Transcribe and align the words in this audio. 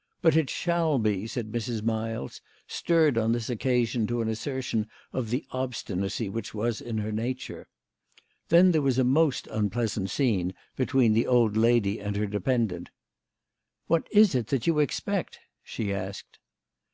"But 0.22 0.36
it 0.38 0.48
shall 0.48 0.98
be," 0.98 1.26
said 1.26 1.52
Mrs. 1.52 1.82
Miles, 1.82 2.40
stirred 2.66 3.18
on 3.18 3.32
this 3.32 3.50
occasion 3.50 4.06
to 4.06 4.22
an 4.22 4.28
assertion 4.30 4.88
of 5.12 5.28
the 5.28 5.44
obstinacy 5.50 6.30
which 6.30 6.54
was 6.54 6.80
in 6.80 6.96
her 6.96 7.12
nature. 7.12 7.68
Then 8.48 8.72
there 8.72 8.80
was 8.80 8.96
a 8.98 9.04
most 9.04 9.46
unpleasant 9.48 10.08
scene 10.08 10.54
between 10.76 11.12
the 11.12 11.26
old 11.26 11.58
lady 11.58 12.00
and 12.00 12.16
her 12.16 12.26
dependent." 12.26 12.88
What 13.86 14.08
is 14.10 14.34
it 14.34 14.46
that 14.46 14.66
you 14.66 14.78
expect?" 14.78 15.40
she 15.62 15.92
asked. 15.92 16.38